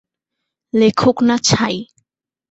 লেখক 0.73 1.17
না 1.27 1.35
ছাই! 1.47 1.75